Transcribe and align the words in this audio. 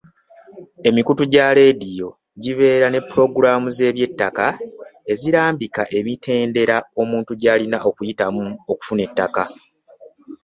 Emikutu 0.89 1.23
gya 1.33 1.47
leediyo 1.57 2.09
gibeera 2.43 2.87
ne 2.89 2.99
pulogulaamu 3.07 3.67
z’eby'ettaka 3.77 4.45
ezirambika 5.11 5.83
emitendera 5.97 6.75
omuntu 7.01 7.31
gy’alina 7.41 7.77
okuyitamu 7.89 8.45
okufuna 8.71 9.01
ettaka. 9.07 9.43